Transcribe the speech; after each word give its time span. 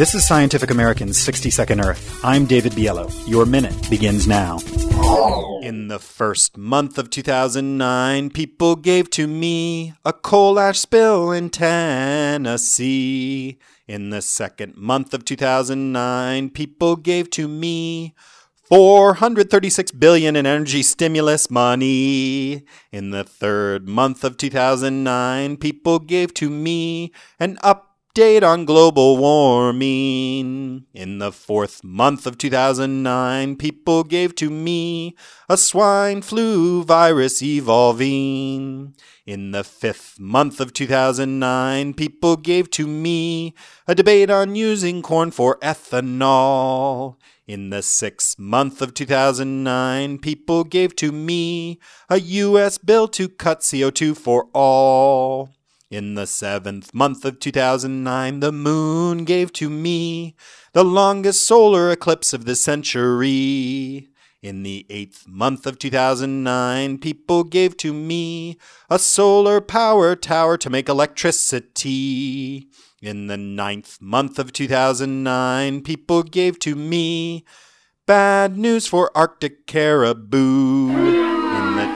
This 0.00 0.14
is 0.14 0.26
Scientific 0.26 0.70
American's 0.70 1.18
60 1.18 1.50
Second 1.50 1.80
Earth. 1.80 2.24
I'm 2.24 2.46
David 2.46 2.72
Biello. 2.72 3.12
Your 3.28 3.44
minute 3.44 3.90
begins 3.90 4.26
now. 4.26 4.58
In 5.60 5.88
the 5.88 5.98
first 5.98 6.56
month 6.56 6.96
of 6.96 7.10
2009, 7.10 8.30
people 8.30 8.76
gave 8.76 9.10
to 9.10 9.26
me 9.26 9.92
a 10.02 10.14
coal 10.14 10.58
ash 10.58 10.78
spill 10.78 11.32
in 11.32 11.50
Tennessee. 11.50 13.58
In 13.86 14.08
the 14.08 14.22
second 14.22 14.74
month 14.74 15.12
of 15.12 15.26
2009, 15.26 16.48
people 16.48 16.96
gave 16.96 17.28
to 17.32 17.46
me 17.46 18.14
436 18.70 19.90
billion 19.90 20.34
in 20.34 20.46
energy 20.46 20.82
stimulus 20.82 21.50
money. 21.50 22.64
In 22.90 23.10
the 23.10 23.24
third 23.24 23.86
month 23.86 24.24
of 24.24 24.38
2009, 24.38 25.58
people 25.58 25.98
gave 25.98 26.32
to 26.32 26.48
me 26.48 27.12
an 27.38 27.58
update 28.10 28.42
on 28.42 28.64
global 28.64 29.16
warming. 29.16 30.84
In 30.92 31.18
the 31.18 31.30
fourth 31.30 31.84
month 31.84 32.26
of 32.26 32.38
2009, 32.38 33.56
people 33.56 34.02
gave 34.02 34.34
to 34.36 34.50
me 34.50 35.16
a 35.48 35.56
swine 35.56 36.20
flu 36.22 36.82
virus 36.82 37.40
evolving. 37.40 38.94
In 39.26 39.52
the 39.52 39.62
fifth 39.62 40.18
month 40.18 40.60
of 40.60 40.72
2009, 40.72 41.94
people 41.94 42.36
gave 42.36 42.70
to 42.70 42.86
me 42.88 43.54
a 43.86 43.94
debate 43.94 44.30
on 44.30 44.56
using 44.56 45.02
corn 45.02 45.30
for 45.30 45.56
ethanol. 45.58 47.16
In 47.46 47.70
the 47.70 47.82
sixth 47.82 48.38
month 48.38 48.82
of 48.82 48.94
2009, 48.94 50.18
people 50.18 50.64
gave 50.64 50.96
to 50.96 51.12
me 51.12 51.78
a 52.08 52.18
U.S. 52.18 52.78
bill 52.78 53.06
to 53.08 53.28
cut 53.28 53.60
CO2 53.60 54.16
for 54.16 54.48
all. 54.52 55.50
In 55.90 56.14
the 56.14 56.28
seventh 56.28 56.94
month 56.94 57.24
of 57.24 57.40
2009, 57.40 58.38
the 58.38 58.52
moon 58.52 59.24
gave 59.24 59.52
to 59.54 59.68
me 59.68 60.36
the 60.72 60.84
longest 60.84 61.44
solar 61.44 61.90
eclipse 61.90 62.32
of 62.32 62.44
the 62.44 62.54
century. 62.54 64.08
In 64.40 64.62
the 64.62 64.86
eighth 64.88 65.26
month 65.26 65.66
of 65.66 65.80
2009, 65.80 66.98
people 66.98 67.42
gave 67.42 67.76
to 67.78 67.92
me 67.92 68.56
a 68.88 69.00
solar 69.00 69.60
power 69.60 70.14
tower 70.14 70.56
to 70.58 70.70
make 70.70 70.88
electricity. 70.88 72.68
In 73.02 73.26
the 73.26 73.36
ninth 73.36 74.00
month 74.00 74.38
of 74.38 74.52
2009, 74.52 75.82
people 75.82 76.22
gave 76.22 76.60
to 76.60 76.76
me 76.76 77.44
bad 78.06 78.56
news 78.56 78.86
for 78.86 79.10
Arctic 79.16 79.66
caribou. 79.66 81.09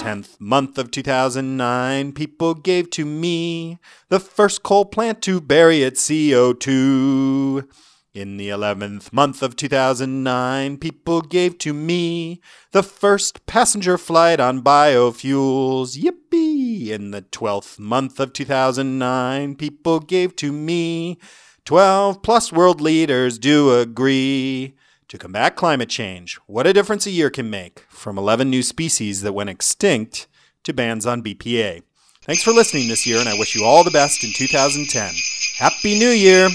Tenth 0.00 0.40
month 0.40 0.78
of 0.78 0.90
2009, 0.90 2.12
people 2.12 2.54
gave 2.54 2.88
to 2.88 3.04
me 3.04 3.78
the 4.08 4.18
first 4.18 4.62
coal 4.62 4.86
plant 4.86 5.20
to 5.20 5.42
bury 5.42 5.82
its 5.82 6.08
CO2. 6.08 7.68
In 8.14 8.38
the 8.38 8.48
eleventh 8.48 9.12
month 9.12 9.42
of 9.42 9.56
2009, 9.56 10.78
people 10.78 11.20
gave 11.20 11.58
to 11.58 11.74
me 11.74 12.40
the 12.72 12.82
first 12.82 13.44
passenger 13.44 13.98
flight 13.98 14.40
on 14.40 14.62
biofuels. 14.62 15.98
Yippee! 15.98 16.88
In 16.88 17.10
the 17.10 17.20
twelfth 17.20 17.78
month 17.78 18.18
of 18.18 18.32
2009, 18.32 19.54
people 19.56 20.00
gave 20.00 20.34
to 20.36 20.50
me 20.50 21.18
12 21.66 22.22
plus 22.22 22.50
world 22.50 22.80
leaders 22.80 23.38
do 23.38 23.78
agree 23.78 24.74
to 25.10 25.18
combat 25.18 25.56
climate 25.56 25.88
change. 25.88 26.38
What 26.46 26.68
a 26.68 26.72
difference 26.72 27.04
a 27.04 27.10
year 27.10 27.30
can 27.30 27.50
make 27.50 27.80
from 27.88 28.16
11 28.16 28.48
new 28.48 28.62
species 28.62 29.22
that 29.22 29.32
went 29.32 29.50
extinct 29.50 30.28
to 30.62 30.72
bans 30.72 31.04
on 31.04 31.20
BPA. 31.20 31.82
Thanks 32.22 32.44
for 32.44 32.52
listening 32.52 32.86
this 32.86 33.08
year, 33.08 33.18
and 33.18 33.28
I 33.28 33.36
wish 33.36 33.56
you 33.56 33.64
all 33.64 33.82
the 33.82 33.90
best 33.90 34.22
in 34.22 34.30
2010. 34.32 35.12
Happy 35.58 35.98
New 35.98 36.10
Year! 36.10 36.48